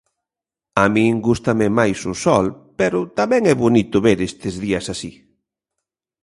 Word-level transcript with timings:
A 0.81 0.83
min 0.95 1.15
gústame 1.27 1.67
máis 1.79 1.99
o 2.11 2.13
sol, 2.25 2.45
pero 2.79 2.99
tamén 3.19 3.43
é 3.53 3.55
bonito 3.63 3.97
ver 4.07 4.17
estes 4.29 4.53
días 4.63 4.85
así. 4.93 5.11